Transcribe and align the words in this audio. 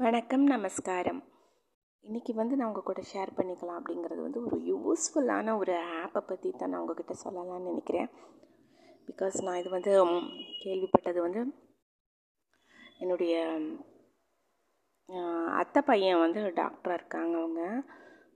வணக்கம் 0.00 0.46
நமஸ்காரம். 0.46 1.24
இன்றைக்கி 2.02 2.34
வந்து 2.34 2.56
நான் 2.56 2.66
உங்கள் 2.66 2.82
கூட 2.82 3.02
ஷேர் 3.12 3.38
பண்ணிக்கலாம் 3.38 3.80
அப்படிங்கிறது 3.80 4.20
வந்து 4.20 4.44
ஒரு 4.44 4.56
யூஸ்ஃபுல்லான 4.56 5.58
ஒரு 5.58 5.72
ஆப்பை 5.72 6.20
பற்றி 6.20 6.50
தான் 6.50 6.68
நான் 6.68 6.80
உங்ககிட்ட 6.80 7.14
சொல்லலாம்னு 7.24 7.62
நினைக்கிறேன். 7.62 8.08
பிகாஸ் 9.06 9.42
நான் 9.42 9.58
இது 9.58 9.70
வந்து 9.70 10.02
கேள்விப்பட்டது 10.64 11.18
வந்து 11.20 11.52
என்னுடைய 12.98 13.58
அத்தை 15.48 15.82
பையன் 15.82 16.18
வந்து 16.18 16.40
டாக்டராக 16.40 16.92
இருக்காங்க 16.92 17.38
அவங்க. 17.38 17.82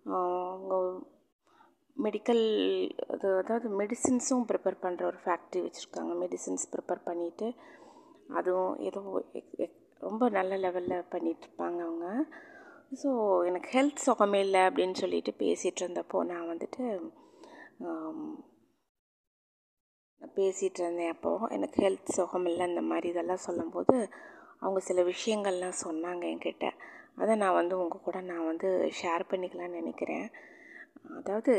அவங்க 0.04 1.06
மெடிக்கல் 2.02 2.44
அது 3.08 3.36
அதாவது 3.36 3.80
மெடிசின்ஸும் 3.80 4.44
ப்ரிப்பேர் 4.48 4.82
பண்ணுற 4.82 5.04
ஒரு 5.04 5.16
ஃபேக்ட்ரி 5.24 5.56
வச்சுருக்காங்க. 5.56 6.14
மெடிசின்ஸ் 6.24 6.72
ப்ரிப்பேர் 6.72 7.00
பண்ணிவிட்டு 7.04 7.56
அதுவும் 8.28 8.78
ஏதோ 8.78 9.24
எக்- 9.32 9.82
ரொம்ப 10.00 10.28
நல்ல 10.28 10.54
லெவலில் 10.56 11.10
பண்ணிகிட்ருப்பாங்க 11.12 11.78
அவங்க. 11.88 12.06
ஸோ 13.02 13.10
எனக்கு 13.46 13.68
ஹெல்த் 13.78 14.04
சுகமே 14.06 14.40
இல்லை 14.46 14.60
அப்படின்னு 14.60 14.96
சொல்லிட்டு 15.02 15.32
பேசிகிட்டு 15.38 15.82
இருந்தப்போ 15.84 16.18
நான் 16.30 16.50
வந்துட்டு 16.52 16.82
பேசிகிட்டு 20.36 20.80
இருந்தேன் 20.82 21.12
அப்போது 21.14 21.48
எனக்கு 21.56 21.78
ஹெல்த் 21.84 22.14
சுகம் 22.16 22.46
இல்லை 22.46 22.64
இந்த 22.68 22.82
மாதிரி 22.90 23.08
இதெல்லாம் 23.08 23.44
சொல்லும்போது 23.46 23.96
அவங்க 24.60 24.80
சில 24.80 25.00
விஷயங்கள்லாம் 25.12 25.80
சொன்னாங்க 25.84 26.24
என்கிட்ட. 26.32 26.66
அதை 27.20 27.32
நான் 27.36 27.58
வந்து 27.60 27.74
உங்கள் 27.78 28.04
கூட 28.06 28.18
நான் 28.20 28.46
வந்து 28.46 28.68
ஷேர் 29.00 29.24
பண்ணிக்கலாம்னு 29.30 29.78
நினைக்கிறேன். 29.80 30.26
அதாவது 31.18 31.54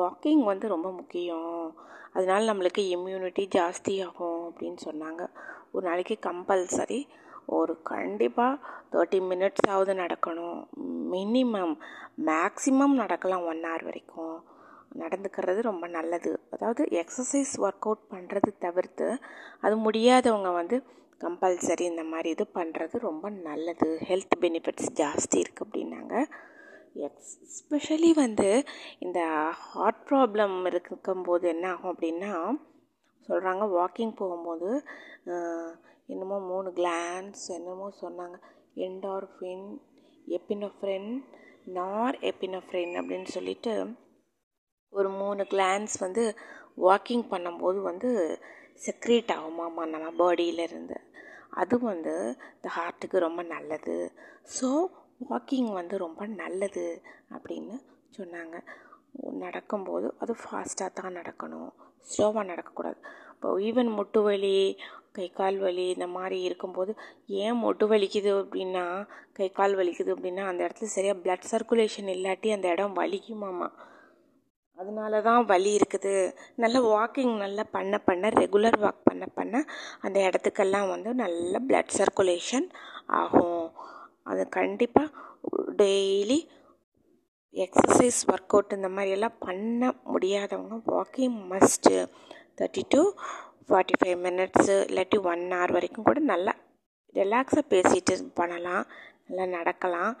வாக்கிங் 0.00 0.42
வந்து 0.50 0.66
ரொம்ப 0.74 0.88
முக்கியம். 0.92 1.76
அதனால 2.16 2.40
நம்மளுக்கு 2.52 2.82
இம்யூனிட்டி 2.96 3.44
ஜாஸ்தி 3.56 3.94
ஆகும் 4.06 4.42
அப்படின்னு 4.48 4.80
சொன்னாங்க. 4.88 5.22
ஒரு 5.72 5.84
நாளைக்கு 5.88 6.16
கம்பல்சரி 6.28 7.00
ஒரு 7.58 7.74
கண்டிப்பாக 7.90 8.62
தேர்ட்டி 8.92 9.18
மினிட்ஸாவது 9.30 9.92
நடக்கணும். 10.02 10.60
மினிமம் 11.14 11.74
மேக்ஸிமம் 12.28 12.94
நடக்கலாம் 13.02 13.46
ஒன் 13.52 13.62
ஹவர் 13.68 13.84
வரைக்கும். 13.88 14.36
நடந்துக்கிறது 15.02 15.60
ரொம்ப 15.70 15.86
நல்லது. 15.96 16.30
அதாவது 16.54 16.82
எக்ஸசைஸ் 17.00 17.54
ஒர்க் 17.64 17.86
அவுட் 17.88 18.04
பண்ணுறது 18.14 18.50
தவிர்த்து 18.58 19.08
அது 19.60 19.74
முடியாதவங்க 19.86 20.52
வந்து 20.60 20.76
கம்பல்சரி 21.24 21.84
இந்த 21.92 22.04
மாதிரி 22.12 22.28
இது 22.36 22.44
பண்ணுறது 22.54 22.96
ரொம்ப 23.08 23.28
நல்லது. 23.48 23.88
ஹெல்த் 24.08 24.36
பெனிஃபிட்ஸ் 24.40 24.90
ஜாஸ்தி 25.00 25.38
இருக்குது 25.44 25.64
அப்படின்னாங்க. 25.66 26.14
எஸ்பெஷலி 26.98 28.10
வந்து 28.14 28.48
இந்த 28.98 29.20
ஹார்ட் 29.66 30.02
ப்ராப்ளம் 30.08 30.66
இருக்கும்போது 30.66 31.48
என்ன 31.48 31.70
ஆகும் 31.70 31.92
அப்படின்னா 31.94 32.32
சொல்கிறாங்க 33.28 33.64
வாக்கிங் 33.78 34.14
போகும்போது 34.16 34.68
என்னமோ 36.06 36.38
மூணு 36.52 36.68
கிளான்ஸ் 36.70 37.42
என்னமோ 37.48 37.88
சொன்னாங்க 38.00 38.36
என்டார்ஃபின் 38.76 39.66
எப்பினோஃப்ரென் 40.28 41.10
நார் 41.78 42.16
எப்பினோஃப்ரென் 42.20 42.92
அப்படின்னு 43.00 43.28
சொல்லிட்டு 43.28 43.74
ஒரு 44.92 45.08
மூணு 45.10 45.42
கிளான்ஸ் 45.42 45.96
வந்து 46.00 46.22
வாக்கிங் 46.78 47.26
பண்ணும்போது 47.30 47.78
வந்து 47.80 48.10
செக்ரேட் 48.86 49.32
ஆகுமாமா 49.36 49.82
நம்ம 49.86 50.08
பாடியிலேருந்து 50.20 50.96
அது 51.50 51.78
வந்து 51.80 52.14
இந்த 52.56 52.68
ஹார்ட்டுக்கு 52.76 53.18
ரொம்ப 53.18 53.42
நல்லது. 53.42 53.96
ஸோ 54.56 54.68
வாக்கிங் 55.20 55.70
வந்து 55.72 55.98
ரொம்ப 55.98 56.26
நல்லது 56.26 57.02
அப்படின்னு 57.36 57.76
சொன்னாங்க. 58.18 58.56
நடக்கும்போது 59.44 60.14
அது 60.18 60.34
ஃபாஸ்ட்டாக 60.42 60.90
தான் 60.94 61.16
நடக்கணும். 61.18 61.70
ஸ்லோவாக 62.10 62.44
நடக்கக்கூடாது. 62.52 62.98
இப்போ 63.34 63.48
ஈவன் 63.58 63.90
முட்டு 63.98 64.22
வலி 64.22 64.76
கை 65.12 65.30
கால் 65.30 65.58
வலி 65.58 65.88
இந்த 65.88 66.06
மாதிரி 66.06 66.42
இருக்கும்போது 66.42 66.92
ஏன் 67.26 67.60
முட்டு 67.62 67.84
வலிக்குது 67.88 68.30
அப்படின்னா 68.42 68.84
கை 69.32 69.50
கால் 69.50 69.74
வலிக்குது 69.76 70.10
அப்படின்னா 70.14 70.44
அந்த 70.46 70.60
இடத்துல 70.66 70.84
சரியாக 70.84 71.20
பிளட் 71.24 71.48
சர்க்குலேஷன் 71.52 72.10
இல்லாட்டி 72.14 72.50
அந்த 72.52 72.68
இடம் 72.68 72.96
வலிக்குமாமா. 72.96 73.68
அதனால 74.78 75.20
தான் 75.20 75.44
வலி 75.44 75.76
இருக்குது. 75.78 76.34
நல்ல 76.56 76.78
வாக்கிங் 76.80 77.34
நல்லா 77.36 77.64
பண்ண 77.70 77.98
பண்ண 77.98 78.28
ரெகுலர் 78.28 78.78
வாக் 78.84 79.02
பண்ண 79.04 79.26
பண்ண 79.26 79.64
அந்த 80.00 80.18
இடத்துக்கெல்லாம் 80.28 80.88
வந்து 80.88 81.14
நல்ல 81.14 81.58
பிளட் 81.68 81.96
சர்க்குலேஷன் 81.98 82.68
ஆகும். 83.06 83.67
அது 84.28 84.42
கண்டிப்பாக 84.48 85.08
டெய்லி 85.76 86.38
எக்ஸசைஸ் 87.54 88.20
ஒர்க் 88.32 88.54
அவுட் 88.54 88.74
இந்த 88.76 88.88
மாதிரியெல்லாம் 88.88 89.38
பண்ண 89.38 89.90
முடியாதவங்க 90.12 90.76
walking 90.86 91.38
must 91.50 91.94
thirty 92.58 92.82
to 92.88 93.02
forty 93.68 93.96
five 94.00 94.18
minutes 94.26 94.76
இல்லாட்டி 94.90 95.18
ஒன் 95.22 95.44
ஹவர் 95.52 95.74
வரைக்கும் 95.76 96.08
கூட 96.08 96.20
நல்லா 96.32 96.54
ரிலாக்ஸாக 97.14 97.64
பேசிட்டு 97.70 98.14
பண்ணலாம் 98.34 98.84
நல்லா 99.28 99.46
நடக்கலாம். 99.56 100.12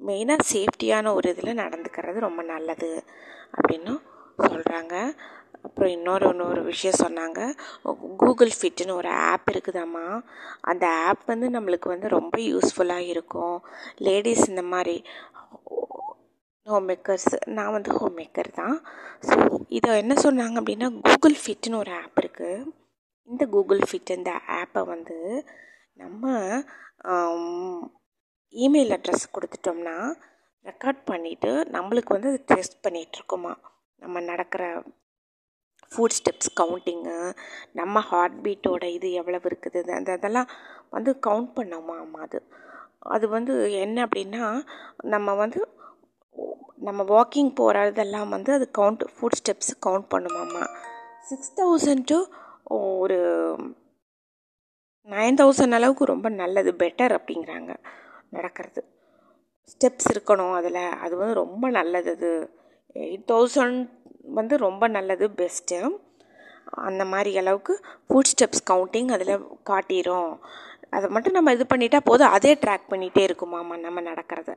மெயினாக 0.00 0.46
சேஃப்டியான 0.52 1.12
ஒரு 1.14 1.28
இதில் 1.30 1.58
நடந்துக்கிறது 1.58 2.26
ரொம்ப 2.26 2.42
நல்லது 2.42 2.90
அப்படின்னு 3.56 3.92
சொல்கிறாங்க 4.38 4.94
அப்புறம் 5.64 5.92
இன்னொரு 5.96 6.26
இன்னொரு 6.32 6.62
விஷயம் 6.70 7.00
சொன்னாங்க. 7.02 7.40
கூகுள் 8.22 8.52
ஃபிட்னு 8.58 8.98
ஒரு 9.00 9.10
ஆப் 9.30 9.48
இருக்குதாம்மா. 9.52 10.06
அந்த 10.70 10.84
ஆப் 11.08 11.24
வந்து 11.32 11.48
நம்மளுக்கு 11.56 11.88
வந்து 11.94 12.08
ரொம்ப 12.18 12.36
யூஸ்ஃபுல்லாக 12.50 13.10
இருக்கும். 13.14 13.56
லேடிஸ் 14.08 14.44
இந்த 14.52 14.64
மாதிரி 14.72 14.96
ஹோம் 16.66 16.86
மேக்கர்ஸ் 16.90 17.30
நான் 17.56 17.74
வந்து 17.76 17.90
ஹோம் 17.98 18.16
மேக்கர் 18.18 18.50
தான். 18.60 18.76
ஸோ 19.28 19.34
இதை 19.78 19.90
என்ன 20.02 20.14
சொன்னாங்க 20.26 20.56
அப்படின்னா 20.60 20.88
கூகுள் 21.08 21.36
ஃபிட்னு 21.42 21.80
ஒரு 21.82 21.92
ஆப் 22.02 22.18
இருக்குது 22.22 22.64
இந்த 23.28 23.44
கூகுள் 23.54 23.82
ஃபிட் 23.88 24.14
இந்த 24.18 24.32
ஆப்பை 24.60 24.82
வந்து 24.92 25.16
நம்ம 26.02 26.24
இமெயில் 28.54 28.94
அட்ரஸ் 28.96 29.34
கொடுத்துட்டோம்னா 29.36 29.96
ரெக்கார்ட் 30.66 31.00
பண்ணிவிட்டு 31.10 31.50
நம்மளுக்கு 31.76 32.14
வந்து 32.16 32.30
அது 32.32 32.40
டெஸ்ட் 32.52 32.76
பண்ணிகிட்ருக்கோமா 32.84 33.52
நம்ம 34.02 34.20
நடக்கிற 34.30 34.62
ஃபுட் 35.96 36.16
ஸ்டெப்ஸ் 36.18 36.50
கவுண்டிங்கு 36.60 37.34
நம்ம 37.72 38.00
ஹார்ட் 38.00 38.46
பீட்டோட 38.46 38.84
இது 38.84 39.12
எவ்வளவு 39.12 39.48
இருக்குது 39.48 39.90
அந்த 39.90 40.12
அதெல்லாம் 40.12 40.48
வந்து 40.90 41.18
கவுண்ட் 41.26 41.50
பண்ணோமாமா 41.56 42.20
அது? 42.20 42.42
அது 42.98 43.28
வந்து 43.28 43.72
என்ன 43.72 44.06
அப்படின்னா 44.06 44.62
நம்ம 45.02 45.34
வந்து 45.34 45.68
நம்ம 46.76 47.02
வாக்கிங் 47.02 47.54
போகிறதெல்லாம் 47.54 48.28
வந்து 48.28 48.52
அது 48.52 48.70
கவுண்ட் 48.78 49.04
ஃபுட் 49.14 49.38
ஸ்டெப்ஸ் 49.40 49.72
கவுண்ட் 49.86 50.06
பண்ணுமாம்மா 50.14 50.64
சிக்ஸ் 51.20 51.52
தௌசண்ட் 51.60 52.04
டு 52.04 52.18
ஒரு 52.78 53.18
நைன் 55.08 55.38
தௌசண்ட் 55.40 55.72
அளவுக்கு 55.72 56.04
ரொம்ப 56.04 56.28
நல்லது 56.28 56.72
பெட்டர் 56.72 57.14
அப்படிங்கிறாங்க 57.18 57.72
நடக்கிறது. 58.30 58.82
ஸ்டெப்ஸ் 59.72 60.08
இருக்கணும் 60.14 60.52
அதில் 60.52 60.90
அது 61.00 61.16
வந்து 61.16 61.34
ரொம்ப 61.34 61.70
நல்லது 61.70 62.10
அது. 62.10 62.50
எயிட் 62.96 63.26
தௌசண்ட் 63.32 63.90
வந்து 64.38 64.54
ரொம்ப 64.66 64.84
நல்லது 64.96 65.26
பெஸ்ட்டு 65.40 65.78
அந்த 66.88 67.02
மாதிரி 67.12 67.30
அளவுக்கு 67.40 67.74
ஃபுட் 68.06 68.30
ஸ்டெப்ஸ் 68.32 68.64
கவுண்டிங் 68.70 69.10
அதில் 69.16 69.34
காட்டிடும் 69.70 70.30
அதை 70.96 71.06
மட்டும் 71.14 71.36
நம்ம 71.36 71.52
இது 71.56 71.64
பண்ணிட்டா 71.72 71.98
போதும். 72.08 72.32
அதே 72.36 72.52
ட்ராக் 72.62 72.90
பண்ணிகிட்டே 72.92 73.22
இருக்குமாம்மா 73.28 73.76
நம்ம 73.86 74.00
நடக்கிறத. 74.10 74.50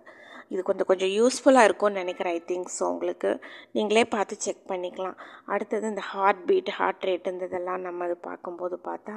இது 0.53 0.61
கொஞ்சம் 0.67 0.89
கொஞ்சம் 0.89 1.11
யூஸ்ஃபுல்லாக 1.17 1.67
இருக்கும்னு 1.67 2.01
நினைக்கிறேன் 2.03 2.35
ஐ 2.37 2.41
திங்க் 2.51 2.69
ஸோ 2.77 2.83
உங்களுக்கு. 2.93 3.31
நீங்களே 3.75 4.03
பார்த்து 4.15 4.35
செக் 4.45 4.63
பண்ணிக்கலாம். 4.71 5.17
அடுத்தது 5.53 5.85
இந்த 5.93 6.03
ஹார்ட் 6.11 6.43
பீட் 6.49 6.71
ஹார்ட் 6.79 7.05
ரேட் 7.09 7.31
இந்த 7.33 7.45
இதெல்லாம் 7.51 7.85
நம்ம 7.87 8.07
இது 8.09 8.17
பார்க்கும்போது 8.29 8.77
பார்த்தா 8.89 9.15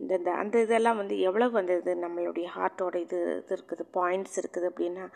இந்த 0.00 0.12
இந்த 0.20 0.30
அந்த 0.42 0.56
இதெல்லாம் 0.66 1.00
வந்து 1.00 1.16
எவ்வளோ 1.28 1.48
வந்தது 1.58 1.92
நம்மளுடைய 2.04 2.46
ஹார்ட்டோட 2.56 2.96
இது 3.06 3.18
இது 3.40 3.54
இருக்குது 3.56 3.84
பாயிண்ட்ஸ் 3.98 4.38
இருக்குது 4.42 4.68
அப்படின்னா 4.70 5.06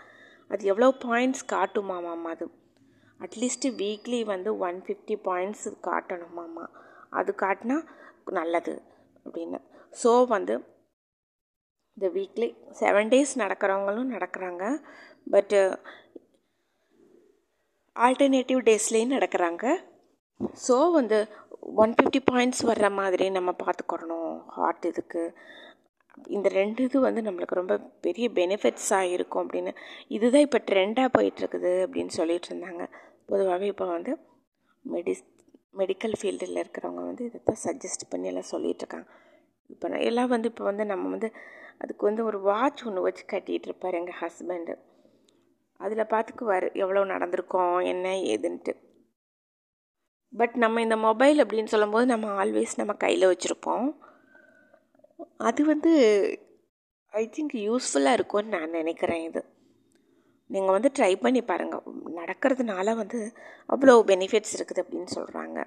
அது 0.51 0.63
எவ்வளோ 0.73 0.89
பாயிண்ட்ஸ் 1.07 1.45
காட்டுமாமாம் 1.55 2.27
அது 2.33 2.45
அட்லீஸ்ட்டு 3.25 3.71
வீக்லி 3.81 4.21
வந்து 4.33 4.51
ஒன் 4.67 4.79
ஃபிஃப்டி 4.85 5.17
பாயிண்ட்ஸ் 5.29 5.67
காட்டணுமாம்மா 5.89 6.67
அது 7.19 7.31
காட்டினா 7.45 7.77
நல்லது 8.39 8.75
அப்படின்னு. 9.27 9.59
ஸோ 10.03 10.11
வந்து 10.35 10.55
இந்த 11.97 12.09
வீக்லி 12.17 12.49
செவன் 12.81 13.11
டேஸ் 13.13 13.33
நடக்கிறவங்களும் 13.43 14.13
நடக்கிறாங்க. 14.17 14.65
பட்டு 15.35 15.61
ஆல்டர்னேட்டிவ் 18.07 18.61
டேஸ்லேயும் 18.69 19.15
நடக்கிறாங்க. 19.17 19.65
ஸோ 20.67 20.77
வந்து 20.99 21.19
ஒன் 21.83 21.95
ஃபிஃப்டி 21.97 22.21
பாயிண்ட்ஸ் 22.31 22.63
வர்ற 22.71 22.87
மாதிரி 23.01 23.27
நம்ம 23.39 23.51
பார்த்துக்கிறணும் 23.65 24.31
ஹார்ட் 24.57 24.87
இதுக்கு. 24.91 25.25
இந்த 26.37 26.49
ரெண்டு 26.61 26.81
இது 26.87 26.99
வந்து 27.07 27.21
நம்மளுக்கு 27.27 27.59
ரொம்ப 27.59 27.75
பெரிய 28.07 28.27
பெனிஃபிட்ஸாக 28.39 29.13
இருக்கும் 29.17 29.43
அப்படின்னு. 29.45 29.73
இதுதான் 30.17 30.47
இப்போ 30.47 30.61
ட்ரெண்டாக 30.71 31.15
போயிட்டுருக்குது 31.17 31.73
அப்படின்னு 31.85 32.13
சொல்லிட்டு 32.19 32.49
இருந்தாங்க. 32.51 32.85
பொதுவாகவே 33.31 33.67
இப்போ 33.73 33.87
வந்து 33.97 34.13
மெடிஸ் 34.85 35.25
மெடிக்கல் 35.81 36.15
ஃபீல்டில் 36.21 36.61
இருக்கிறவங்க 36.63 37.03
வந்து 37.09 37.25
இதை 37.29 37.41
தான் 37.49 37.63
சஜஸ்ட் 37.67 38.11
பண்ணி 38.13 38.31
எல்லாம் 38.31 38.51
சொல்லிகிட்ருக்காங்க 38.53 39.09
இப்போ 39.71 39.89
நான் 39.89 40.07
எல்லாம் 40.11 40.33
வந்து 40.35 40.49
இப்போ 40.53 40.65
வந்து 40.71 40.85
நம்ம 40.93 41.11
வந்து 41.15 41.29
அதுக்கு 41.83 42.05
வந்து 42.09 42.23
ஒரு 42.31 42.39
வாட்ச் 42.49 42.85
ஒன்று 42.89 43.05
வச்சு 43.07 43.25
கட்டிகிட்டு 43.33 43.69
இருப்பார் 43.69 43.99
எங்கள் 44.01 44.19
ஹஸ்பண்டு 44.23 44.75
அதில் 45.81 46.11
பார்த்துக்குவார் 46.15 46.67
எவ்வளோ 46.83 47.03
நடந்திருக்கோம் 47.13 47.77
என்ன 47.93 48.07
ஏதுன்ட்டு. 48.33 48.73
பட் 50.33 50.57
நம்ம 50.63 50.81
இந்த 50.87 50.97
மொபைல் 51.07 51.39
அப்படின்னு 51.45 51.73
சொல்லும்போது 51.75 52.07
நம்ம 52.07 52.27
ஆல்வேஸ் 52.43 52.75
நம்ம 52.81 52.93
கையில் 53.05 53.31
வச்சுருப்போம். 53.31 53.87
அது 55.49 55.61
வந்து 55.73 55.93
ஐ 57.13 57.23
திங்க் 57.37 57.55
யூஸ்ஃபுல்லாக 57.69 58.19
இருக்கும்னு 58.19 58.55
நான் 58.57 58.77
நினைக்கிறேன் 58.81 59.25
இது. 59.29 59.43
நீங்கள் 60.55 60.77
வந்து 60.77 60.91
ட்ரை 60.99 61.13
பண்ணி 61.25 61.41
பாருங்கள் 61.51 61.85
நடக்கிறதுனால 62.19 62.95
வந்து 63.03 63.19
அவ்வளோ 63.75 63.95
பெனிஃபிட்ஸ் 64.11 64.57
இருக்குது 64.57 64.83
அப்படின்னு 64.83 65.11
சொல்கிறாங்க 65.19 65.59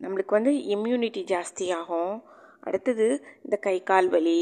நம்மளுக்கு 0.00 0.36
வந்து 0.38 0.52
இம்யூனிட்டி 0.74 1.22
ஜாஸ்தியாகும். 1.32 2.14
அடுத்தது 2.66 3.06
இந்த 3.44 3.56
கை 3.66 3.76
கால் 3.90 4.08
வலி 4.08 4.38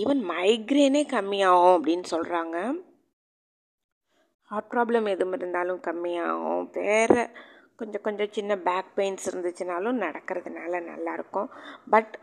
ஈவன் 0.00 0.20
மைக்ரேனே 0.30 1.02
கம்மியாகும் 1.14 1.74
அப்படின்னு 1.76 2.06
சொல்கிறாங்க 2.14 2.56
ஹார்ட் 4.50 4.70
ப்ராப்ளம் 4.72 5.06
எதுவும் 5.12 5.36
இருந்தாலும் 5.38 5.80
கம்மியாகும். 5.86 6.64
வேறு 6.78 7.22
கொஞ்சம் 7.78 8.04
கொஞ்சம் 8.06 8.32
சின்ன 8.36 8.52
பேக் 8.66 8.90
பெயின்ஸ் 8.98 9.26
இருந்துச்சுனாலும் 9.30 10.00
நடக்கிறதுனால 10.04 10.80
நல்லாயிருக்கும் 10.90 11.48
பட் 11.94 12.14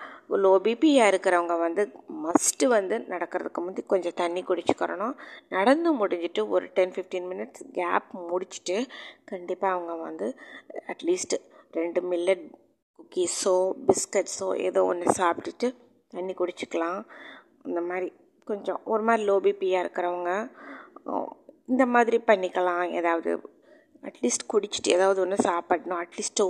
லோ 0.43 0.53
பிபியாக 0.65 1.11
இருக்கிறவங்க 1.11 1.55
வந்து 1.59 1.83
மஸ்ட்டு 2.25 2.71
வந்து 2.75 2.97
நடக்கிறதுக்கு 3.13 3.63
முந்தி 3.65 3.83
கொஞ்சம் 3.93 4.17
தண்ணி 4.21 4.43
குடிச்சுக்கிறணும் 4.49 5.15
நடந்து 5.57 5.91
முடிஞ்சிட்டு 6.01 6.43
ஒரு 6.55 6.67
டென் 6.79 6.95
ஃபிஃப்டீன் 6.95 7.29
மினிட்ஸ் 7.31 7.63
கேப் 7.79 8.09
முடிச்சுட்டு 8.31 8.77
கண்டிப்பாக 9.31 9.75
அவங்க 9.75 9.95
வந்து 10.09 10.29
அட்லீஸ்ட் 10.93 11.37
ரெண்டு 11.79 12.01
மில்லட் 12.11 12.45
குக்கீஸோ 12.99 13.55
பிஸ்கட்ஸோ 13.87 14.49
ஏதோ 14.67 14.81
ஒன்று 14.91 15.15
சாப்பிட்டுட்டு 15.19 15.67
தண்ணி 16.13 16.33
குடிச்சிக்கலாம். 16.33 17.01
இந்த 17.67 17.81
மாதிரி 17.89 18.07
கொஞ்சம் 18.47 18.79
ஒரு 18.91 19.03
மாதிரி 19.07 19.23
லோ 19.29 19.35
பிபியாக 19.45 19.83
இருக்கிறவங்க 19.85 20.31
இந்த 21.71 21.83
மாதிரி 21.95 22.17
பண்ணிக்கலாம். 22.29 22.85
ஏதாவது 22.99 23.31
அட்லீஸ்ட் 24.07 24.51
குடிச்சிட்டு 24.53 24.89
ஏதாவது 24.97 25.19
ஒன்று 25.21 25.37
சாப்பிடணும். 25.49 26.01
அட்லீஸ்ட்டு 26.03 26.45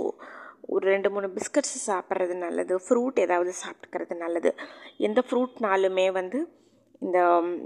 ஒரு 0.74 0.84
ரெண்டு 0.92 1.08
மூணு 1.10 1.26
பிஸ்கட்ஸ் 1.36 1.76
சாப்பிட்றது 1.88 2.34
நல்லது. 2.44 2.74
ஃப்ரூட் 2.84 3.18
ஏதாவது 3.24 3.52
சாப்பிட்டுக்கிறது 3.62 4.14
நல்லது. 4.16 4.50
எந்த 4.98 5.20
ஃப்ரூட்னாலுமே 5.26 6.06
வந்து 6.12 6.38
இந்த 7.02 7.18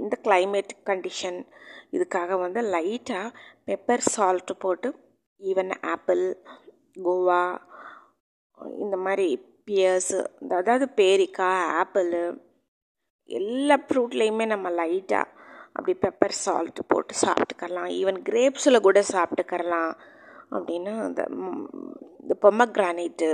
இந்த 0.02 0.14
கிளைமேட் 0.26 0.73
கண்டிஷன் 0.90 1.38
இதுக்காக 1.96 2.38
வந்து 2.38 2.61
லைட்டாக 2.75 3.35
பெப்பர் 3.67 4.05
சால்ட்டு 4.14 4.55
போட்டு 4.58 4.88
ஈவன் 5.40 5.73
ஆப்பிள் 5.93 6.25
கோவா 7.06 7.43
இந்த 8.79 8.96
மாதிரி 8.96 9.26
பியர்ஸு 9.69 10.19
அதாவது 10.58 10.87
பேரிக்காய் 11.00 11.69
ஆப்பிள் 11.81 12.12
எல்லா 13.29 13.76
ஃப்ரூட்லேயுமே 13.87 14.44
நம்ம 14.46 14.69
லைட்டாக 14.70 15.35
அப்படி 15.78 15.98
பெப்பர் 15.98 16.34
சால்ட் 16.44 16.80
போட்டு 16.86 17.14
சாப்பிட்டுக்கரலாம் 17.26 17.90
ஈவன் 17.98 18.19
கிரேப்ஸில் 18.22 18.80
கூட 18.80 19.00
சாப்பிட்டுக்கரலாம் 19.12 19.92
அப்படின்னா 20.50 20.94
இந்த 21.06 21.22
இந்த 22.22 22.34
பொம்மக்ரானைட்டு 22.42 23.28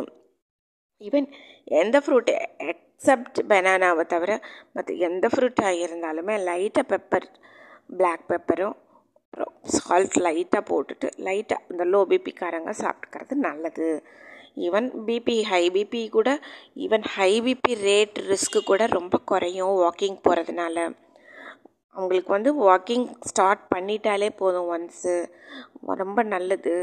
ஈவன் 1.01 1.29
எந்த 1.65 1.97
ஃப்ரூட் 2.01 2.31
எக்ஸப்ட் 2.71 3.39
பனானாவை 3.49 4.05
தவிர 4.07 4.33
மற்ற 4.73 4.95
எந்த 4.95 5.29
ஃப்ரூட்டாக 5.29 5.81
இருந்தாலுமே 5.85 6.35
லைட்டாக 6.45 6.87
பெப்பர் 6.91 7.29
பிளாக் 7.97 8.27
பெப்பரும் 8.29 8.77
அப்புறம் 9.25 9.55
சால்ட் 9.77 10.19
லைட்டாக 10.19 10.63
போட்டுட்டு 10.71 11.09
லைட்டாக 11.19 11.65
இந்த 11.71 11.85
லோ 11.85 12.01
பிபிக்காரங்க 12.05 12.73
சாப்பிட்டுக்கிறது 12.79 13.35
நல்லது. 13.47 13.89
ஈவன் 14.57 14.89
பிபி 15.07 15.43
ஹை 15.43 15.71
பிபி 15.71 16.09
கூட 16.09 16.41
even 16.77 17.07
high 17.09 17.41
BP 17.41 17.73
rate 17.81 18.19
risk 18.29 18.61
கூட 18.65 18.87
ரொம்ப 18.87 19.19
குறையும் 19.25 19.75
வாக்கிங் 19.81 20.19
போகிறதுனால 20.23 20.77
அவங்களுக்கு 21.95 22.31
வந்து 22.37 22.51
வாக்கிங் 22.69 23.07
ஸ்டார்ட் 23.21 23.65
பண்ணிட்டாலே 23.75 24.29
போதும் 24.37 24.71
ஒன்ஸு 24.75 25.15
ரொம்ப 26.03 26.21
நல்லது. 26.35 26.75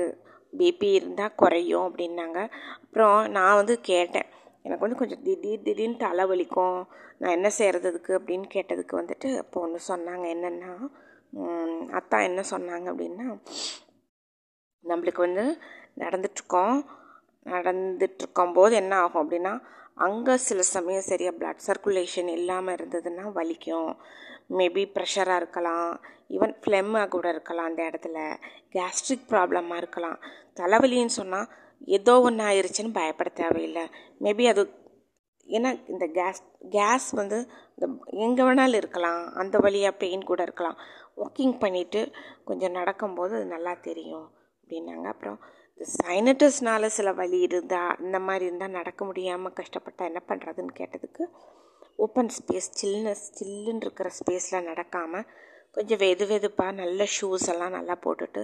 பிபி 0.54 0.90
இருந்தால் 0.98 1.38
குறையும் 1.42 1.86
அப்படின்னாங்க. 1.88 2.40
அப்புறம் 2.84 3.20
நான் 3.36 3.60
வந்து 3.60 3.76
கேட்டேன். 3.90 4.30
எனக்கு 4.64 4.86
வந்து 4.86 5.00
கொஞ்சம் 5.02 5.24
திடீர் 5.24 5.66
திடீர்னு 5.68 6.04
தலை 6.06 6.24
வலிக்கும் 6.32 6.78
நான் 7.22 7.36
என்ன 7.38 7.50
செய்கிறதுக்கு 7.58 8.12
அப்படின்னு 8.20 8.48
கேட்டதுக்கு 8.56 8.94
வந்துட்டு 9.02 9.30
அப்போ 9.38 9.62
ஒன்று 9.62 9.80
சொன்னாங்க. 9.88 10.26
என்னென்னா 10.36 10.72
அத்தா 11.98 12.18
என்ன 12.30 12.42
சொன்னாங்க 12.54 12.88
அப்படின்னா 12.94 13.28
நம்மளுக்கு 14.84 15.22
வந்து 15.28 15.44
நடந்துட்டுருக்கோம் 16.02 16.78
நடந்துட்டுருக்கும் 17.46 18.54
போது 18.54 18.74
என்ன 18.76 18.94
ஆகும் 18.98 19.22
அப்படின்னா 19.24 19.54
அங்கே 19.98 20.34
சில 20.48 20.62
சமயம் 20.76 21.08
சரியாக 21.10 21.38
பிளட் 21.40 21.66
சர்க்குலேஷன் 21.68 22.30
இல்லாமல் 22.38 22.76
இருந்ததுன்னா 22.78 23.26
வலிக்கும். 23.40 23.92
மேபி 24.58 24.84
ப்ரெஷராக 24.96 25.42
இருக்கலாம். 25.42 25.90
ஈவன் 26.36 26.56
ஃப்ளெம்மாக 26.64 27.12
கூட 27.16 27.26
இருக்கலாம் 27.30 27.70
அந்த 27.70 27.82
இடத்துல. 27.90 28.20
கேஸ்ட்ரிக் 28.76 29.30
ப்ராப்ளமாக 29.32 29.82
இருக்கலாம். 29.84 30.18
தலைவலின்னு 30.60 31.18
சொன்னால் 31.20 31.50
ஏதோ 31.98 32.14
ஒன்று 32.28 32.44
ஆயிடுச்சுன்னு 32.50 32.98
பயப்பட 33.00 33.30
தேவையில்லை. 33.42 33.86
மேபி 34.26 34.46
அது 34.54 34.64
ஏன்னா 35.48 35.70
இந்த 35.94 36.06
கேஸ் 36.18 36.42
கேஸ் 36.76 37.08
வந்து 37.20 37.38
இந்த 37.76 37.86
எங்கே 38.26 38.44
வேணாலும் 38.48 38.80
இருக்கலாம். 38.82 39.22
அந்த 39.42 39.56
வழியாக 39.58 40.00
பெயின் 40.04 40.30
கூட 40.30 40.42
இருக்கலாம். 40.48 40.78
வாக்கிங் 41.22 41.56
பண்ணிவிட்டு 41.64 42.02
கொஞ்சம் 42.50 42.78
நடக்கும்போது 42.80 43.34
அது 43.36 43.48
நல்லா 43.56 43.74
தெரியும் 43.90 44.28
அப்படின்னாங்க. 44.62 45.08
அப்புறம் 45.08 45.40
சைனட்டஸ்னால 45.82 46.86
சில 46.86 47.12
வழி 47.12 47.40
இருந்தால் 47.40 48.00
இந்த 48.00 48.20
மாதிரி 48.20 48.46
இருந்தால் 48.46 48.70
நடக்க 48.70 49.06
முடியாமல் 49.06 49.56
கஷ்டப்பட்டால் 49.60 50.10
என்ன 50.12 50.22
பண்ணுறதுன்னு 50.30 50.74
கேட்டதுக்கு 50.80 51.24
ஓப்பன் 51.96 52.32
ஸ்பேஸ் 52.38 52.70
சில்னஸ் 52.80 53.26
சில்லுன்னு 53.38 53.84
இருக்கிற 53.86 54.10
ஸ்பேஸில் 54.20 54.68
நடக்காமல் 54.70 55.28
கொஞ்சம் 55.72 55.98
வெது 55.98 56.26
வெதுப்பாக 56.32 56.72
நல்ல 56.72 57.04
ஷூஸ் 57.18 57.48
எல்லாம் 57.54 57.70
நல்லா 57.70 57.96
போட்டுட்டு 58.06 58.44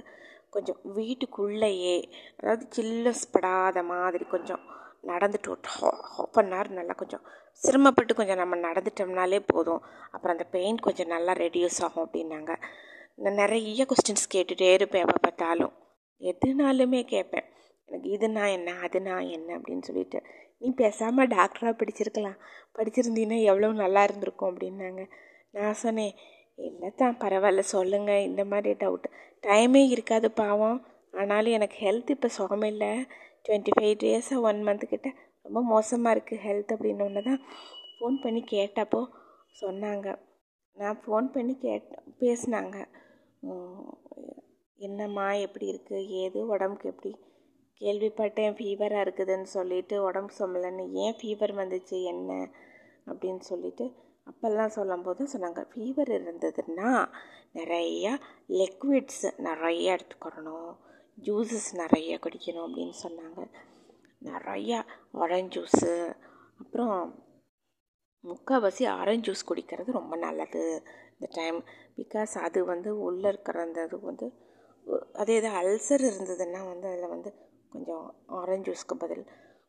கொஞ்சம் 0.49 0.79
வீட்டுக்குள்ளேயே 0.83 1.97
அதாவது 2.39 2.65
சில்லஸ் 2.75 3.25
படாத 3.31 3.83
மாதிரி 3.83 4.25
கொஞ்சம் 4.25 4.63
நடந்துட்டு 5.07 5.49
ஒரு 5.49 5.71
ஹாஃப் 6.13 6.37
அன் 6.37 6.53
ஹவர் 6.53 6.69
நல்லா 6.69 6.93
கொஞ்சம் 6.93 7.25
சிரமப்பட்டு 7.63 8.13
கொஞ்சம் 8.13 8.37
நம்ம 8.37 8.55
நடந்துட்டோம்னாலே 8.55 9.39
போதும். 9.53 9.81
அப்புறம் 10.11 10.35
அந்த 10.35 10.43
பெயின் 10.43 10.77
கொஞ்சம் 10.77 11.07
நல்லா 11.07 11.33
ரெடியூஸ் 11.33 11.81
ஆகும் 11.83 12.05
அப்படின்னாங்க. 12.05 12.53
நான் 13.17 13.33
நிறைய 13.33 13.85
கொஸ்டின்ஸ் 13.85 14.31
கேட்டுகிட்டே 14.33 14.69
இருப்பேன் 14.73 15.03
எப்போ 15.05 15.19
பார்த்தாலும். 15.19 15.73
எதுனாலுமே 16.21 17.01
கேட்பேன். 17.13 17.47
எனக்கு 17.89 18.07
இதுனா 18.15 18.43
என்ன 18.57 18.69
அதுனா 18.85 19.15
என்ன 19.35 19.49
அப்படின்னு 19.57 19.87
சொல்லிட்டு. 19.89 20.19
நீ 20.61 20.67
பேசாமல் 20.81 21.31
டாக்டராக 21.35 21.73
படிச்சிருக்கலாம். 21.81 22.39
படிச்சிருந்தீங்கன்னா 22.77 23.39
எவ்வளோ 23.51 23.69
நல்லா 23.83 24.01
இருந்திருக்கும் 24.03 24.51
அப்படின்னாங்க. 24.51 25.03
நான் 25.55 25.79
சொன்னேன் 25.83 26.13
என்னத்தான் 26.59 26.97
தான் 27.01 27.19
பரவாயில்ல 27.23 27.63
சொல்லுங்கள் 27.75 28.25
இந்த 28.29 28.43
மாதிரி 28.45 28.71
டவுட் 28.83 29.07
டைமே 29.43 29.81
இருக்காது 29.95 30.27
பாவம். 30.41 30.79
ஆனாலும் 31.13 31.55
எனக்கு 31.57 31.77
ஹெல்த் 31.85 32.13
இப்போ 32.15 32.29
சுகமில்லை 32.37 32.91
டுவெண்ட்டி 33.45 33.73
ஃபைவ் 33.75 33.95
டேஸாக 34.03 34.45
ஒன் 34.49 34.59
மந்த்துக்கிட்ட 34.67 35.09
ரொம்ப 35.45 35.59
மோசமாக 35.73 36.15
இருக்குது 36.15 36.43
ஹெல்த் 36.45 36.73
அப்படின்னு 36.75 37.05
ஒன்று 37.07 37.21
தான் 37.29 37.41
ஃபோன் 37.97 38.17
பண்ணி 38.23 38.41
கேட்டப்போ 38.53 39.01
சொன்னாங்க. 39.61 40.07
நான் 40.77 40.99
ஃபோன் 41.03 41.27
பண்ணி 41.35 41.53
கேட் 41.65 41.87
பேசினாங்க. 42.21 42.77
என்னம்மா 44.77 45.31
எப்படி 45.31 45.67
இருக்குது 45.71 46.07
ஏது? 46.07 46.47
உடம்புக்கு 46.47 46.89
எப்படி? 46.89 47.19
கேள்விப்பட்டேன் 47.79 48.53
ஃபீவராக 48.53 49.03
இருக்குதுன்னு 49.03 49.43
சொல்லிட்டு 49.43 50.03
உடம்பு 50.03 50.33
சொல்லலைன்னு 50.39 50.91
ஏன் 50.91 51.15
ஃபீவர் 51.15 51.51
வந்துச்சு? 51.55 52.03
என்ன? 52.03 52.49
அப்படின்னு 53.05 53.39
சொல்லிட்டு 53.39 53.91
அப்போல்லாம் 54.25 54.67
சொல்லும்போது 54.67 55.27
சொன்னாங்க 55.33 55.65
ஃபீவர் 55.73 56.11
இருந்ததுன்னா 56.17 57.09
நிறையா 57.53 58.19
லிக்விட்ஸ் 58.47 59.21
நிறையா 59.21 59.99
எடுத்துக்கிறணும் 59.99 60.75
ஜூஸஸ் 61.21 61.69
நிறைய 61.73 62.19
குடிக்கணும் 62.21 62.67
அப்படின்னு 62.67 62.93
சொன்னாங்க. 63.03 63.53
நிறையா 64.23 64.85
ஆரஞ்சு 65.11 65.63
ஜூஸு 65.63 66.15
அப்புறம் 66.59 67.23
முக்கால்வாசி 68.23 68.87
ஆரஞ்சு 68.87 69.31
ஜூஸ் 69.31 69.49
குடிக்கிறது 69.49 69.91
ரொம்ப 69.91 70.15
நல்லது. 70.15 70.83
இந்த 71.11 71.27
டைம் 71.31 71.63
பிகாஸ் 71.97 72.37
அது 72.37 72.65
வந்து 72.65 72.99
உள்ளே 72.99 73.29
இருக்கிற 73.29 73.61
அந்த 73.61 73.83
இது 73.83 73.99
வந்து 73.99 74.33
அதே 75.13 75.35
இது 75.35 75.49
அல்சர் 75.49 76.03
இருந்ததுன்னா 76.09 76.61
வந்து 76.67 76.87
அதில் 76.87 77.07
வந்து 77.07 77.29
கொஞ்சம் 77.69 78.15
ஆரஞ்சு 78.25 78.71
ஜூஸ்க்கு 78.71 78.95
பதில் 78.97 79.25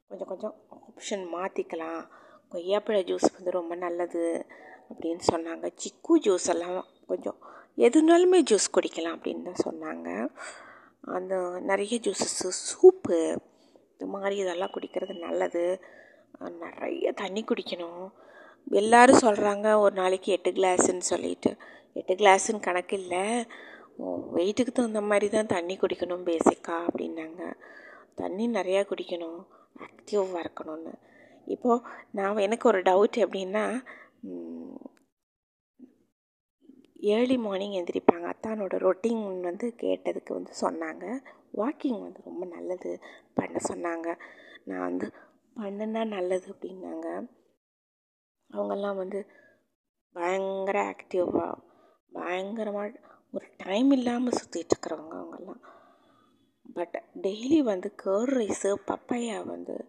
கொஞ்சம் 0.09 0.29
கொஞ்சம் 0.29 0.55
ஆப்ஷன் 0.77 1.25
மாற்றிக்கலாம் 1.35 2.01
கொய்யாப்பழ 2.53 2.99
ஜூஸ் 3.11 3.35
வந்து 3.37 3.51
ரொம்ப 3.51 3.75
நல்லது 3.75 4.47
அப்படின்னு 4.91 5.21
சொன்னாங்க. 5.33 5.67
சிக்கு 5.83 6.15
ஜூஸ் 6.27 6.49
எல்லாம் 6.49 6.85
கொஞ்சம் 7.07 7.39
எதுனாலுமே 7.77 8.39
ஜூஸ் 8.51 8.69
குடிக்கலாம் 8.77 9.17
அப்படின்னு 9.17 9.51
தான் 9.51 9.65
சொன்னாங்க. 9.69 10.29
அந்த 11.01 11.35
நிறைய 11.61 12.01
ஜூஸஸ்ஸு 12.05 12.51
சூப்பு 12.69 13.19
இந்த 13.93 14.07
மாதிரி 14.07 14.37
இதெல்லாம் 14.37 14.71
குடிக்கிறது 14.71 15.19
நல்லது. 15.19 15.81
நிறைய 16.61 17.13
தண்ணி 17.13 17.45
குடிக்கணும். 17.45 18.09
எல்லோரும் 18.71 19.23
சொல்கிறாங்க 19.23 19.79
ஒரு 19.81 19.95
நாளைக்கு 19.95 20.33
எட்டு 20.33 20.51
கிளாஸுன்னு 20.51 21.05
சொல்லிட்டு. 21.13 21.57
எட்டு 21.93 22.15
கிளாஸுன்னு 22.15 22.61
கணக்கு 22.61 22.99
இல்லை. 22.99 23.47
வெயிட்டுக்கு 24.37 24.73
தகுந்த 24.73 25.01
மாதிரி 25.01 25.29
தான் 25.29 25.47
தண்ணி 25.47 25.77
குடிக்கணும் 25.77 26.27
பேசிக்காக 26.29 26.89
அப்படின்னாங்க. 26.89 27.43
தண்ணி 28.15 28.49
நிறையா 28.49 28.83
குடிக்கணும் 28.91 29.39
ஆக்டிவாக 29.87 30.43
இருக்கணும்னு. 30.45 30.93
இப்போது 31.45 31.85
நான் 32.11 32.37
எனக்கு 32.37 32.69
ஒரு 32.69 32.81
டவுட் 32.83 33.17
எப்படின்னா 33.25 33.65
ஏர்லி 37.15 37.37
மார்னிங் 37.39 37.77
எந்திரிப்பாங்க. 37.81 38.27
அத்தானோட 38.33 38.77
ரொட்டீன் 38.87 39.43
வந்து 39.43 39.75
கேட்டதுக்கு 39.83 40.33
வந்து 40.33 40.53
சொன்னாங்க. 40.61 41.05
வாக்கிங் 41.53 42.01
வந்து 42.01 42.21
ரொம்ப 42.25 42.45
நல்லது 42.47 43.01
பண்ண 43.35 43.59
சொன்னாங்க. 43.69 44.09
நான் 44.65 44.87
வந்து 44.89 45.13
பண்ணுனா 45.57 46.03
நல்லது 46.07 46.47
அப்படின்னாங்க. 46.55 47.09
அவங்கெல்லாம் 48.51 48.97
வந்து 48.97 49.21
பயங்கர 50.13 50.95
ஆக்டிவாக 50.95 51.59
பயங்கரமாக 52.13 53.07
ஒரு 53.33 53.47
டைம் 53.57 53.91
இல்லாமல் 53.91 54.33
சுற்றிட்டுருக்குறவங்க 54.33 55.25
அவங்கெல்லாம். 55.25 55.61
பட் 56.75 57.05
டெய்லி 57.15 57.59
வந்து 57.59 57.95
கேர்ட் 58.05 58.31
ரைஸு 58.31 58.75
பப்பையா 58.87 59.45
வந்து 59.45 59.89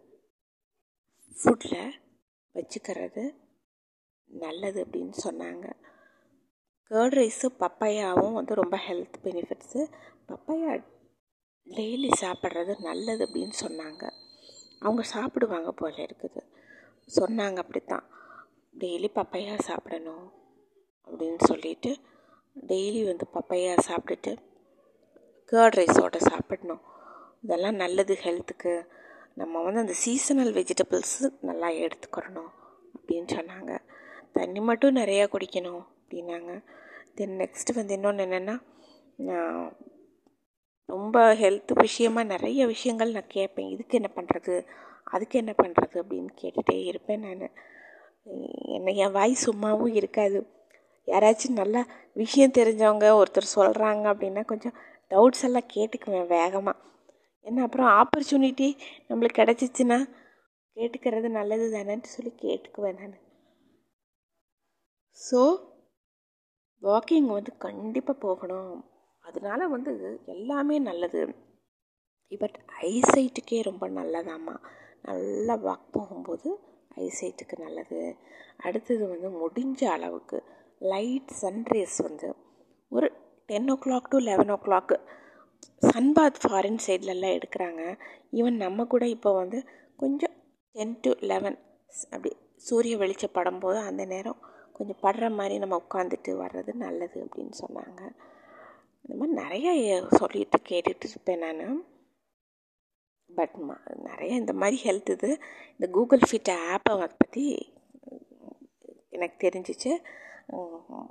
ஃபுட்டில் 1.43 1.91
வச்சுக்கிறது 2.53 3.35
நல்லது 4.25 4.85
அப்படின்னு 4.85 5.13
சொன்னாங்க. 5.23 5.71
கேர்ட் 6.89 7.15
ரைஸு 7.19 7.49
பப்பையாவும் 7.59 8.33
வந்து 8.33 8.55
ரொம்ப 8.55 8.77
ஹெல்த் 8.77 9.13
பெனிஃபிட்ஸு 9.23 9.93
பப்பையா 10.27 10.85
டெய்லி 11.65 12.11
சாப்பிட்றது 12.21 12.81
நல்லது 12.81 13.25
அப்படின்னு 13.25 13.51
சொன்னாங்க. 13.61 14.11
அவங்க 14.79 15.03
சாப்பிடுவாங்க 15.03 15.71
போல 15.71 15.95
இருக்குது. 15.95 16.43
சொன்னாங்க 17.15 17.57
அப்படித்தான். 17.57 18.09
டெய்லி 18.79 19.09
பப்பையா 19.15 19.59
சாப்பிடணும் 19.59 20.31
அப்படின்னு 21.05 21.43
சொல்லிட்டு 21.43 21.97
டெய்லி 22.55 23.05
வந்து 23.05 23.27
பப்பையா 23.33 23.77
சாப்பிட்டுட்டு 23.87 24.37
கேர்ட் 25.51 25.77
ரைஸோட 25.79 26.15
சாப்பிடணும். 26.17 26.81
இதெல்லாம் 27.43 27.75
நல்லது 27.75 28.17
ஹெல்த்துக்கு. 28.23 28.87
நம்ம 29.35 29.61
வந்து 29.61 29.79
அந்த 29.79 29.93
சீசனல் 29.93 30.53
வெஜிடபிள்ஸு 30.53 31.33
நல்லா 31.41 31.69
எடுத்துக்கிறணும் 31.69 32.51
அப்படின்னு 32.95 33.29
சொன்னாங்க. 33.35 33.77
தண்ணி 34.33 34.59
மட்டும் 34.59 34.95
நிறையா 34.95 35.25
குடிக்கணும் 35.31 35.85
அப்படின்னாங்க. 35.97 36.63
தென் 37.15 37.37
நெக்ஸ்ட்டு 37.37 37.73
வந்து 37.75 37.93
இன்னொன்று 37.93 38.25
என்னென்னா 38.25 38.63
நான் 39.15 39.77
ரொம்ப 40.85 41.33
ஹெல்த் 41.33 41.71
விஷயமாக 41.73 42.27
நிறைய 42.27 42.65
விஷயங்கள் 42.65 43.11
நான் 43.11 43.27
கேட்பேன். 43.27 43.69
இதுக்கு 43.69 43.99
என்ன 44.01 44.09
பண்ணுறது 44.15 44.65
அதுக்கு 45.03 45.37
என்ன 45.37 45.53
பண்ணுறது 45.63 45.95
அப்படின்னு 46.01 46.29
கேட்டுகிட்டே 46.41 46.83
இருப்பேன் 46.83 47.19
நான். 47.19 47.51
என்ன 48.63 48.91
என் 48.91 49.11
வாய் 49.11 49.35
சும்மாவும் 49.45 49.95
இருக்காது. 49.95 50.57
யாராச்சும் 51.09 51.59
நல்லா 51.61 51.81
விஷயம் 52.13 52.55
தெரிஞ்சவங்க 52.57 53.07
ஒருத்தர் 53.19 53.53
சொல்கிறாங்க 53.55 54.05
அப்படின்னா 54.13 54.43
கொஞ்சம் 54.45 54.75
டவுட்ஸ் 55.11 55.45
எல்லாம் 55.47 55.71
கேட்டுக்குவேன் 55.75 56.27
வேகமாக 56.27 56.77
என்ன 57.45 57.63
அப்புறம் 57.63 57.89
ஆப்பர்ச்சுனிட்டி 57.99 58.67
நம்மளுக்கு 59.09 59.39
கிடச்சிச்சின்னா 59.41 59.99
கேட்டுக்கிறது 60.77 61.27
நல்லது 61.29 61.65
தானேன்ட்டு 61.75 62.15
சொல்லி 62.15 62.31
கேட்டுக்குவேன் 62.41 62.99
நான். 62.99 63.17
ஸோ 65.19 65.39
வாக்கிங் 66.81 67.29
வந்து 67.37 67.51
கண்டிப்பாக 67.57 68.17
போகணும். 68.19 68.73
அதனால 69.23 69.67
வந்து 69.67 69.91
எல்லாமே 70.25 70.75
நல்லது. 70.79 71.21
பட் 72.41 72.57
ஐசைட்டுக்கே 72.81 73.59
ரொம்ப 73.63 73.85
நல்லதாம்மா. 73.89 74.55
நல்லா 75.01 75.55
வாக் 75.67 75.91
போகும்போது 75.91 76.49
ஐசைட்டுக்கு 76.97 77.55
நல்லது. 77.57 77.99
அடுத்தது 78.57 79.03
வந்து 79.07 79.29
முடிஞ்ச 79.41 79.81
அளவுக்கு 79.95 80.39
லைட் 80.79 81.31
சன்ரேஸ் 81.41 81.97
வந்து 81.97 82.35
ஒரு 82.89 83.11
ten 83.45 83.69
o'clock 83.85 84.09
to 84.09 84.17
eleven 84.17 84.51
o'clock 84.53 84.97
sunbath 85.81 86.39
foreign 86.47 86.79
சைட்லலாம் 86.87 87.39
எடுக்கிறாங்க. 87.39 87.99
ஈவன் 88.31 88.55
நம்ம 88.55 88.85
கூட 88.85 89.07
இப்போ 89.07 89.33
வந்து 89.33 89.65
கொஞ்சம் 89.97 90.33
டென் 90.71 90.97
டு 91.01 91.11
லெவன் 91.19 91.59
அப்படி 92.05 92.35
சூரிய 92.55 92.97
வெளிச்சம் 92.97 93.31
படும்போது 93.33 93.85
அந்த 93.85 94.05
நேரம் 94.05 94.39
கொஞ்சம் 94.73 94.99
படுற 95.01 95.35
மாதிரி 95.35 95.57
நம்ம 95.57 95.83
உட்காந்துட்டு 95.87 96.27
வர்றது 96.27 96.73
நல்லது 96.73 97.23
அப்படின்னு 97.23 97.53
சொன்னாங்க. 97.67 98.01
இந்த 99.01 99.25
மாதிரி 99.25 99.41
நிறைய 99.41 100.05
சொல்லிட்டு 100.09 100.59
கேட்டுட்டு 100.69 101.07
இருப்பேன் 101.09 101.39
நான். 101.39 101.85
பட் 103.35 103.55
நிறைய 103.95 104.35
இந்த 104.35 104.53
மாதிரி 104.53 104.81
ஹெல்த் 104.83 105.09
இது. 105.09 105.39
இந்த 105.71 105.87
கூகுள் 105.91 106.19
ஃபிட் 106.31 106.51
ஆப்பை 106.73 107.11
பற்றி 107.17 107.73
எனக்கு 109.09 109.47
தெரிஞ்சிச்சு. 109.47 110.03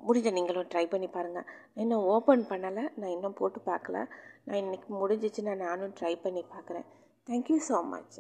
முடிஞ்ச 0.07 0.29
நீங்களும் 0.37 0.71
ட்ரை 0.73 0.85
பண்ணி 0.91 1.09
பாருங்கள் 1.17 1.49
இன்னும் 1.83 2.07
ஓப்பன் 2.15 2.45
பண்ணலை. 2.51 2.85
நான் 3.01 3.15
இன்னும் 3.17 3.39
போட்டு 3.41 3.61
பார்க்கல. 3.71 3.99
நான் 4.45 4.61
இன்றைக்கி 4.63 4.89
முடிஞ்சிச்சுன்னா 5.03 5.55
நானும் 5.67 5.95
ட்ரை 6.01 6.15
பண்ணி 6.25 6.45
பார்க்குறேன். 6.55 6.89
Thank you 7.29 7.59
so 7.71 7.79
much 7.95 8.19